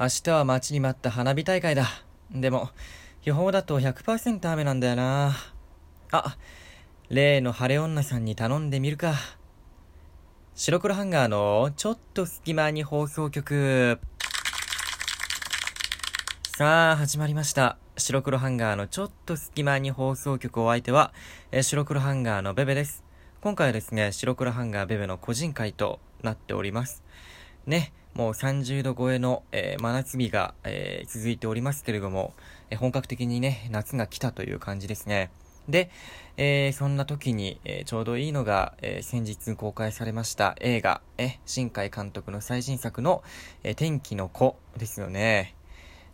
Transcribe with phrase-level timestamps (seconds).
[0.00, 1.88] 明日は待ちに待った花火大会だ。
[2.30, 2.70] でも、
[3.24, 5.34] 予報だと100%雨なんだよな。
[6.12, 6.36] あ、
[7.08, 9.14] 例の晴れ女さんに頼んでみるか。
[10.54, 13.98] 白黒ハンガーのちょっと隙間に放送局。
[16.56, 17.76] さあ、始まりました。
[17.96, 21.12] 白黒ハンガーのちょっと隙間に放送局お相手は、
[21.50, 23.02] え白黒ハンガーのベベです。
[23.40, 27.02] 今回はですね、白黒ハンガーベベの個人会となっております。
[27.66, 32.34] ね、もう30度超えの、えー真夏日が、えー続いておりますけれども、
[32.68, 35.30] えー本格的にね、夏が来たという感じですね。
[35.68, 35.88] で、
[36.36, 43.22] えそんな時に、えちょうどいいのが、え先日公開されました映画、え、新海監督の最新作の、
[43.62, 45.54] え天気の子ですよね。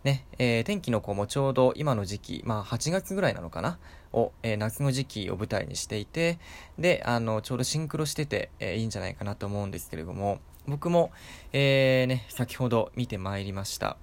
[0.02, 3.78] ね、えー天気の子もちょうど今の時期、まあ8月ぐらいなのかな
[4.12, 6.38] を、えー夏の時期を舞台にしていて、
[6.78, 11.12] で、あの、ちょうどシンクロしてて、えーいいんじゃないかなと思うんですけれども、僕も、
[11.52, 13.96] えーね、先ほど見てまいりました。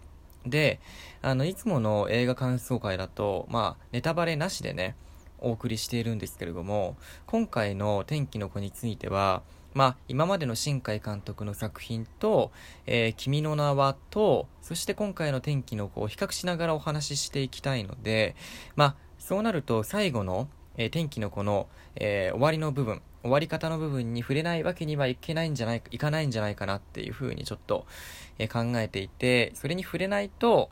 [0.46, 0.80] で、
[1.22, 4.96] あの、いつもの映画感想会だと、まあ、ネタバレなしでね、
[5.40, 9.42] お送りしているんですけれども、今回の天気の子については、
[9.74, 12.52] まあ、今までの新海監督の作品と、
[12.86, 18.36] えー君の名はと、そして今回の天気の子を比較しながらお話ししていきたいので、
[18.76, 27.86] まあ、そうなると最後の、えー天気のこの、えー終わりの部分、終わり方の部分に触れないわけにはいけないんじゃない、いかないんじゃないかなっていうふうにちょっと、
[28.40, 30.70] えー考えていて、それに触れないと、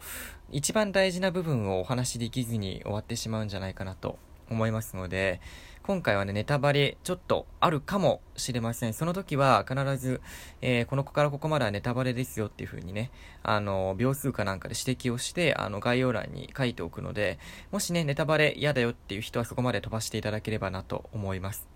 [0.52, 4.18] 一番大事な部分をお話しできずに終わってしまうんじゃないかなと
[4.50, 5.42] 思いますので、
[5.90, 8.94] 今回はね、ネタバレちょっとあるかもしれません。
[8.94, 10.22] その時は必ず、
[10.62, 13.10] えーこの子からここまではネタバレですよっていう風にね、
[13.42, 17.40] あの、秒数かなんかで指摘をして、あの、概要欄に書いておくので、
[17.72, 21.68] もしね、ネタバレ嫌だよっていう人はそこまで飛ばしていただければなと思います。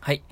[0.00, 0.24] はい。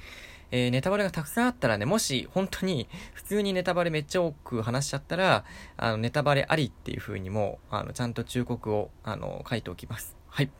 [0.51, 5.45] えーネタバレがたくさんあったらね、もし本当に普通にネタバレめっちゃ多く話しちゃったら、
[5.77, 10.17] あの、ネタバレありっていう風にも、あの、ちゃんと忠告を、あの、書いておきます。
[10.27, 10.51] はい。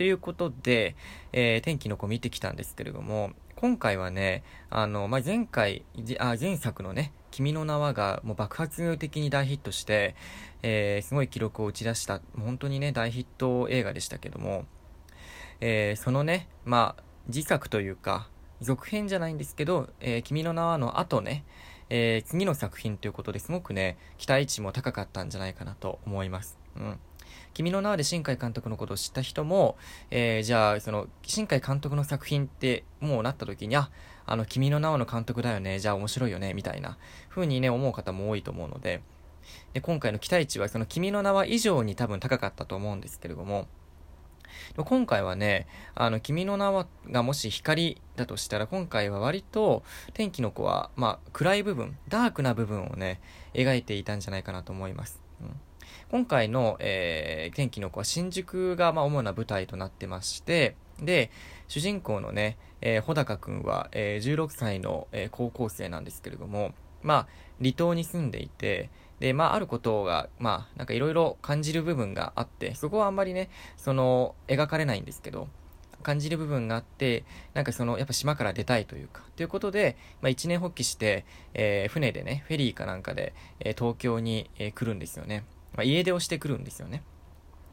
[0.00, 0.96] ということで、
[1.30, 5.84] えー天気の子見てきたんですけれども、今回はね、あの、まあ、前回、
[6.18, 10.14] あ、前作のね、君の名はがもう爆発的に大ヒットして、
[10.62, 14.64] えーすごい記録を打ち出した、本当にね、大ヒット映画でしたけども、
[15.60, 18.30] えーそのね、まあ、次作というか、
[18.62, 21.44] 続編じゃないんですけど、えー君の名はの後ね、
[21.90, 26.58] え次の作品ということですごくね、期待値も高かったんじゃないかなと思います。
[26.74, 26.98] うん。
[27.54, 29.76] 君の名はで新海監督のことを知った人も、
[30.10, 33.90] えーじゃあ、その、新海監督の作品ってもうなった時に、あ、
[34.26, 39.02] あの、君の名はの監督だよね、じゃあ面白いよね、みたいな風にね、思う方も多いと思うので、
[39.72, 43.66] で、今回の期待値はその君の名は以上に多分高かったと思うんですけれども、
[44.76, 49.82] 今回はね、あの、君の名はがもし光だとしたら、今回は割と、
[50.14, 53.20] 天気の子は、まあ、暗い部分、ダークな部分をね、
[53.54, 55.20] 描いていたんじゃないかなと思います。
[55.40, 55.60] うん。
[56.10, 61.30] 今回の、えー天気の子は新宿が、まあ、主な舞台となってまして、で、
[61.68, 67.28] 主人公のね、えー穂高くんは、えー16歳の、えー高校生なんですけれども、まあ、
[67.60, 68.90] 離島に住んでいて、
[69.20, 75.48] で、まあ、あることが、まあ、なんかいろいろ感じる部分があって、そこはあんまりね、その、描かれないんですけど、
[76.02, 85.44] 感じる部分があって、なんかその、やっぱ島から出たいというか、ということで、まあ一年発起して、えー船でね、フェリーかなんかで、えー東京に、えー来るんですよね。
[85.74, 87.02] まあ家出をしてくるんですよね。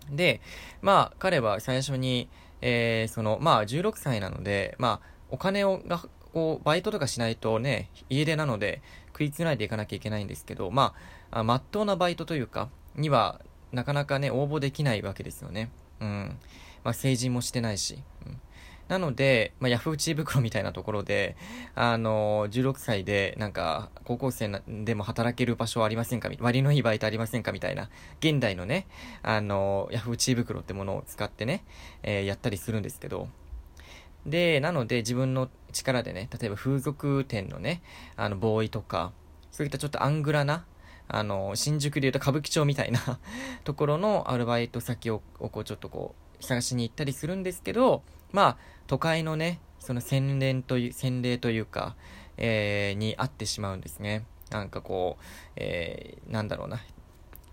[0.10, 0.42] で、
[0.82, 2.30] まあ彼は最初に、
[2.62, 6.02] えーその、まあ16歳なので、まあお金をが、
[6.34, 8.82] こう、バイトとかしないとね、家出なので
[9.14, 10.94] 食いつないでいかなきゃいけないんですけど、ま
[11.32, 13.42] あ、あまっとうなバイトというか、には、
[13.72, 15.72] なかなかね、応募できないわけですよね。
[16.00, 16.38] うん。
[16.84, 18.04] まあ、成人もしてないし。
[18.26, 18.42] うん
[18.88, 21.36] なので、まあ、ヤフー知恵袋みたいなところで、
[21.76, 26.30] あの16歳で、なんか、高校生なでも働ける場所ありませんか？
[26.40, 27.52] 割のいいバイトありませんか？
[27.52, 27.90] みたいな、
[28.20, 28.88] 現代のね、
[29.24, 31.64] あのヤフー知恵袋ってものを使ってね、
[32.04, 33.28] えーやったりするんですけど、
[34.26, 37.82] で、なので自分の力でね、例えば風俗店のね、
[38.16, 39.12] あの、ボーイとか、
[39.52, 40.66] そういったちょっとアングラな、
[41.08, 43.20] あの、新宿で言うと歌舞伎町みたいな
[43.64, 48.58] ところのアルバイト先を、をこうちょっとこう、探しに行ったりするんですけど、まあ、
[48.88, 51.96] 都会のね、その洗練という、洗礼というか、
[52.38, 54.26] えーに合ってしまうんですね。
[54.52, 55.24] なんかこう、
[55.56, 56.82] えーなんだろうな。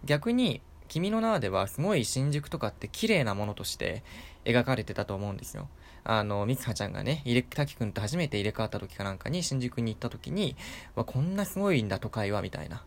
[0.05, 4.03] 逆に、君の名はではすごい新宿とかって綺麗なものとして
[4.45, 5.69] 描かれてたと思うんですよ。
[6.05, 10.55] あの、みつはちゃんがね、入れ、滝くんと初めて入れ替わった時かなんかに新宿に行った時に、
[10.95, 12.85] わ、こんなすごいんだ都会は、みたいな。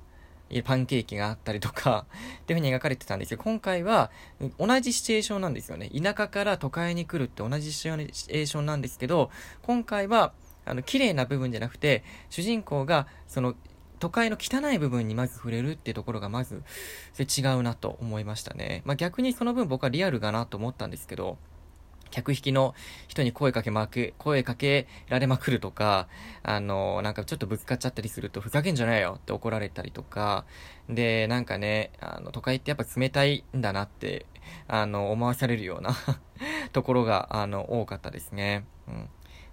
[0.63, 2.05] パンケーキがあったりとか、
[2.41, 4.11] っていう風に描かれてたんですけど、今回は
[4.57, 5.89] 同じシチュエーションなんですよね。
[5.89, 9.29] 田舎から都会に来るって同じシチュエーションなんですけど、
[9.61, 10.33] 今回は、
[10.65, 13.55] あの、綺麗な部分じゃなくて、主人公が、その、
[13.99, 16.63] 都会の汚い部分にまず触れるっていうところがまず、
[17.13, 18.81] それ違うなと思いましたね。
[18.85, 21.37] まあ逆にその分僕はリアルだなと思ったんですけど、
[22.09, 22.75] 客引きの
[23.07, 26.07] 人に声かけまく、声かけられまくるとか、
[26.43, 30.45] あの、なんかちょっとぶつかっちゃったりすると、ふざけんじゃないよって怒られたりとか、
[30.89, 34.25] で、なんかね、あの、都会ってやっぱ冷たいんだなって、
[34.67, 35.95] あの、思わされるような
[36.71, 38.65] ところが、あの、多かったですね。
[38.87, 39.09] うん。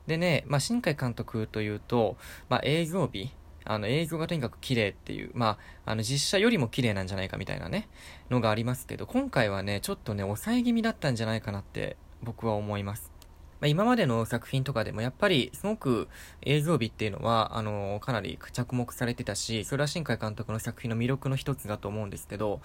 [0.07, 2.17] でね、まあ、新海監督というと、
[2.49, 3.33] まあ、映像美、
[3.65, 7.89] あの、映像がとにかく綺麗っていう、まあ、あの、実写よりも綺麗なんじゃないかみたいなね、
[8.31, 13.15] のがありますけど、今回はね、ちょっとね、抑え気味だったんじゃないかなって僕は思います。
[13.61, 16.09] まあ、今までの作品とかでもやっぱりすごく
[16.43, 22.61] 映像美っていうのは、あの、かなり着目されてたし、それは新海監督の作品の魅力の一つだと思うんですけど、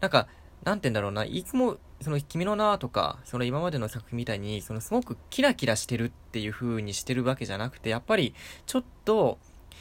[0.00, 0.28] なんか、
[0.64, 8.34] なんて言うんだろうな、いつも、その、君の名とか、その今までの作品みたいに、その、すごくキラキラしてるっていう風にしてるわけじゃなくて、やっぱり、
[8.66, 9.38] ちょっと、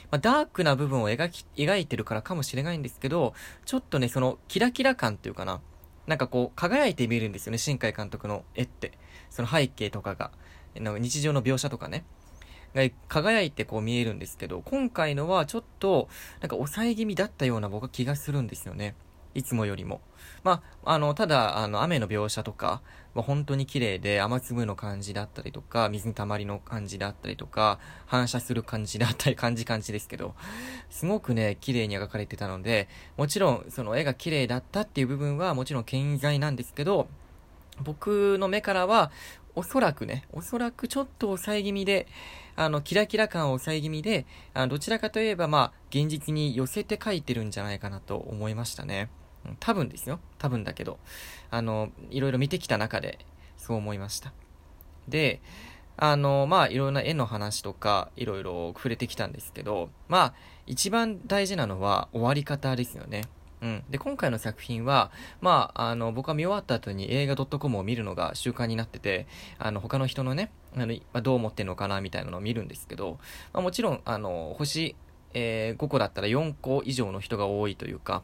[0.09, 3.33] まあ、ダークな部分を描き、描いてるからかもしれないんですけど、
[3.65, 5.61] ちょっとね、その、キラキラ感っていうかな、
[6.07, 8.91] なんかこう、輝いて見えるんですよね、新海監督の絵って。
[9.29, 10.31] その背景とかが。
[10.75, 12.05] 日常の描写とかね。
[12.73, 16.07] が輝いてこう見えるんですけど、今回のはちょっと、
[16.39, 18.95] なんか抑え気味だったような僕は気がするんですよね。
[19.33, 20.01] いつもよりも。
[20.43, 22.81] まあ、あの、ただ、あの、雨の描写とか
[23.13, 30.35] は本当に綺麗で、雨粒の感じだったりとか、水の溜まりの感じだったりとか、反射する感じだったり、感じ感じですけど、
[30.89, 32.87] すごくね、綺麗に描かれてたので、
[33.17, 37.07] もちろん、その絵が綺麗だったっていう部分はもちろん健在なんですけど、
[37.83, 39.11] 僕の目からは、
[39.55, 42.07] おそらくね、おそらくちょっと抑え気味で、
[42.55, 49.09] あの、キラキラ感を抑え気味で、あどちらかといえば、まあ、現実に寄せて描いてるんじゃないかなと思いましたね。
[49.59, 50.19] 多分ですよ。
[50.37, 50.99] 多分だけど。
[51.49, 53.19] あの、いろいろ見てきた中で、
[53.57, 54.33] そう思いました。
[55.07, 55.41] で、
[55.97, 60.33] あの、まあ、いろんな絵の話とか、いろいろ触れてきたんですけど、まあ、
[60.67, 63.23] 一番大事なのは終わり方ですよね。
[63.61, 63.83] うん。
[63.89, 69.27] で、今回の作品は、まあ、あの、僕は見終わった後に映画 .com を見るのが習慣になってて、
[69.59, 73.19] あの、他の人のね、あの、ま、どう思ってんのかな、みたいなのを見るんですけど、
[73.53, 74.95] まあ、もちろん、あの、星、
[75.33, 78.23] えー、5個だったら4個以上の人が多いというか、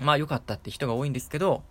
[0.00, 1.62] まあ良かったって人が多いんですけど、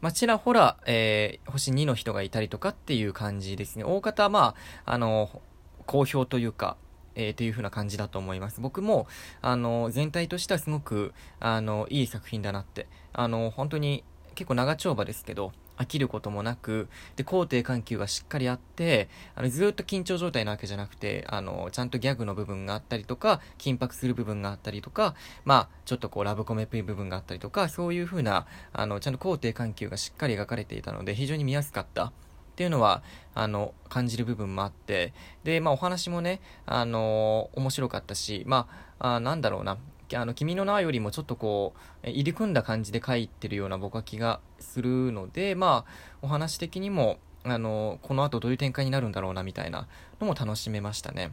[0.00, 3.84] まあ、ちらほら、えー、星2の人がいたりとかっていう感じですね。
[3.84, 4.54] 大方、ま
[4.84, 5.42] あ、あの、
[5.86, 6.76] 好評というか、
[7.18, 8.62] えー、という風な感じだと思います。
[8.62, 9.06] 僕も、
[9.42, 12.86] あの、全体としてはすごく、あの、いい作品だなって。
[13.12, 14.04] あの、本当に、
[14.34, 32.12] 結構長丁場ですけど、飽きることもなく、で、肯定緩急がしっかりあって、あの、ずっと緊張状態なわけじゃなくて、あの、ちゃんとギャグの部分があったりとか、緊迫する部分があったりとか、まあ、ちょっとこう、ラブコメっぽい部分があったりとか、そういう風な、あの、ちゃんと肯定緩急がしっかり描かれていたので、非常に見やすかった。
[32.58, 33.04] っていうのは、
[33.36, 35.12] あの、感じる部分もあって、
[35.44, 38.66] で、まあお話もね、あの面白かったし、ま
[38.98, 39.78] あ、あなんだろうな、
[40.12, 41.72] あの、君の名よりもちょっとこ
[42.02, 49.86] う、入り組んだ感じで書いてるような僕は気がするので、まあ、お話的にも、あの、この後どういう展開になるんだろうな、みたいな
[50.20, 51.30] のも楽しめましたね。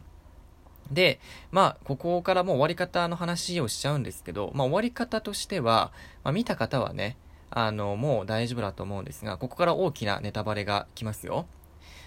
[0.92, 1.18] で、
[1.50, 5.90] まあ、ここからもう終わり方の話をしちゃうんですけど、まあ、終わり方としては、
[6.22, 7.16] まあ、見た方はね、
[7.50, 11.46] あの、もう大丈夫だと思うんですが、ここから大きなネタバレが来ますよ。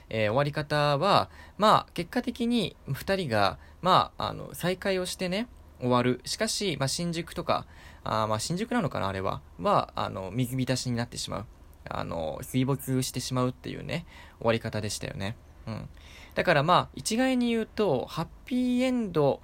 [0.09, 5.47] えー、終わり方は、まあ、結果的に2人が、まあ、あの、再会をしてね、
[5.80, 6.21] 終わる。
[6.25, 7.65] しかし、まあ、新宿とか、
[8.03, 9.41] あまあ、新宿なのかな、あれは。
[9.59, 11.46] は、あの、水浸しになってしまう。
[11.89, 14.05] あの、水没してしまうっていうね、
[14.39, 15.36] 終わり方でしたよね。
[15.67, 15.89] うん。
[16.36, 19.41] だからまあ、一概に言うと、ハッピーエンド、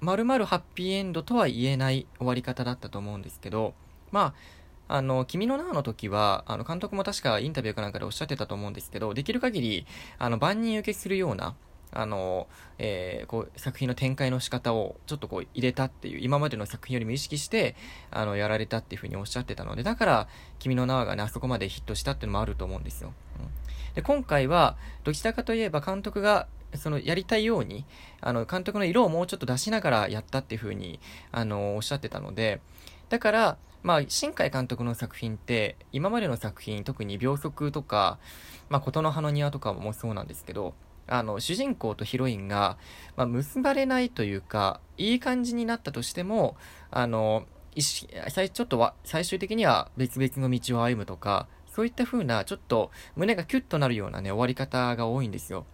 [0.00, 3.74] まるハッピーエンドとは言えない終わり方だったと思うんですけど、
[4.10, 4.34] まあ、
[4.86, 9.86] あの、君の名はの時は、あの、監督も確かインタビューかなんかでおっしゃってたと思うんですけど、できる限り、
[10.18, 11.54] あの、万人受けするような、
[11.94, 12.48] あの、
[12.78, 17.76] えー、こう、作品の展開の仕方をちょっとこう入れたっていう、今までの作品よりも意識して、
[18.10, 23.14] あの、やられたっていうふうにおっしゃってたので、だから、君の名はがね、あそこまでヒットしたっていうのもあると思うんですよ。
[23.38, 27.86] うん、で、今回は、どちらかといえば監督が、その、やりたいように、
[28.20, 30.98] あの、監督の色をもうちょっと出しながらやったっていうふうに、
[31.30, 32.60] あの、おっしゃってたので、
[33.08, 38.18] だから、まあ、新海監督の作品って、今までの作品、特に秒速とか、
[38.70, 40.72] まあ、琴の葉の庭とかもそうなんですけど、
[41.06, 42.78] あの、主人公とヒロインが、
[43.14, 46.56] まあ、結ばれないというか、いい感じになったとしても、
[46.90, 47.44] あの、
[48.30, 55.66] 最、ちょっとは、最終的には別々の道を歩むとか、そういった風な、ちょっと胸がキュッとなるようなね、終わり方が多いんですよ。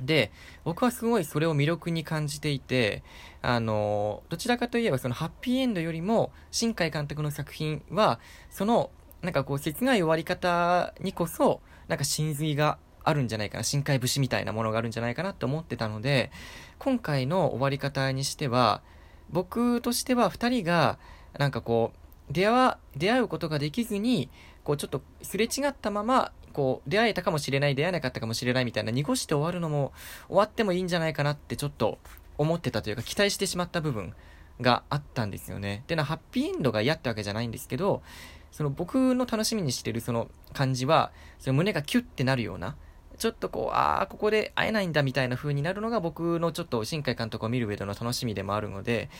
[0.00, 0.32] で、
[0.64, 3.02] 僕はすごいそれを魅力に感じていて、
[3.42, 8.90] あの、どちらかといえばそのハッピーエンドよりも、新海監督の作品は、その、
[9.22, 16.30] なんかこう、切ない終わり方にこそ、なんか真髄があるんじゃないかな、深海節みたいなものがあるんじゃないかなって思ってたので、
[16.78, 18.82] 今回の終わり方にしては、
[19.30, 20.98] 僕としては2人が、
[21.38, 24.30] なんかこう、出会わ、出会うことができずに、
[24.64, 29.92] こう、ちょっとすれ違ったまま、こう、出会えたかもしれない、出会えなかったかもしれないみたいな、濁して終わるのも、
[30.28, 31.98] 終わってもいいんじゃないかなってちょっと
[32.38, 34.14] 思ってたというか、期待してしまった部分
[34.60, 35.80] があったんですよね。
[35.84, 38.02] っていうのは、ハッピーエンドが嫌ってわけじゃないんですけど、
[38.50, 42.76] その僕の楽しみにしてるその感じは、その胸がキュッてなるような、
[43.20, 49.10] ちょっとこう、ああ、ここで会えないんだみたいな風になるのが僕のちょっと新海監督を見る上での楽しみでもあるので、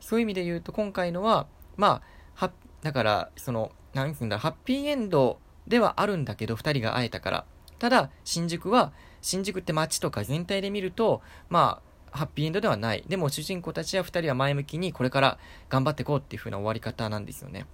[0.00, 2.02] そういう意味で言うと今回のは、ま
[2.36, 7.44] あ、は、だから、その、なんつうんだ、ハッピーエンドではあるんだけど、二人が会えたから。
[7.78, 11.80] ただ、新宿は、新宿って街とか全体で見ると、ま
[12.12, 13.04] あ、ハッピーエンドではない。
[13.08, 15.38] でも主人公たちは二人は前向きにこれから
[15.68, 17.66] 頑張っていこうっていう風な終わり方なんですよね。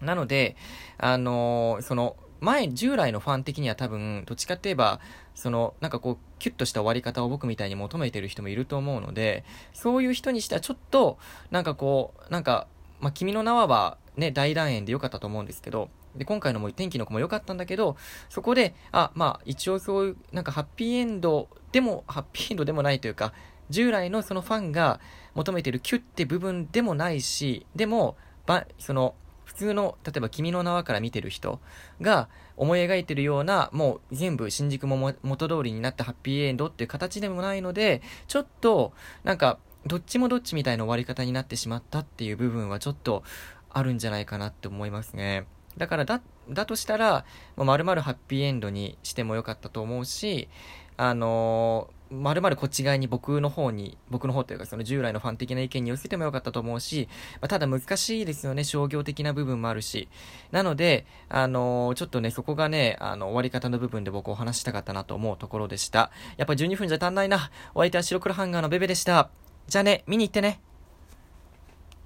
[0.00, 0.56] なので、
[0.98, 5.00] あのー、その、前、従来のファン的には多分、どっちかって言えば、
[5.34, 11.18] その、なんかこう、キュッとした終わり方を僕みたいに求めてる人もいると思うので、そういう人にしてはちょっと、
[11.50, 12.66] なんかこう、なんか、
[13.00, 17.96] まあ、君の名はね、大団円で良かったと思うんですけど、で、今回のも天気の子も良かったんだけど、
[18.28, 23.32] そこで、あ、まあ、一応そういう、なんかハッピーエンドでも、ハッピーエンドでもないというか、
[23.70, 25.00] 従来のそのファンが
[25.34, 31.60] 求めてるキュッて部分でもないし、でも、ば、その、普通の、例えば君の名はから見てる人
[32.00, 38.92] が思い描いてるような、もう全部新宿も元通りになったハッピーエンドっていう形でもないので、ちょっと、
[39.24, 43.22] なんか、どっちもどっちみたいな終わり方になってしまったっていう部分はちょっと
[43.70, 45.46] あるんじゃないかなって思いますね。
[45.76, 47.24] だからだ、だとしたら、
[47.56, 50.48] まるまるハッピーエンドにしてもよかったと思うし、
[50.98, 57.08] あのまるまるこっち側に僕の方に、僕の方というかその従来のファン的な意見に寄せてもよかったと思うし、
[57.40, 60.08] まあ、ただ難しいですよね、商業的な部分もあるし。
[60.52, 66.12] なので、あの、ちょっとね、そこがね、あの、終わり方の部分で僕お話したかったなと思うところでした。
[66.36, 67.50] やっぱ12分じゃ足んないな。
[67.74, 69.30] お相手は白黒ハンガーのベベでした。
[69.66, 70.60] じゃあね、見に行ってね。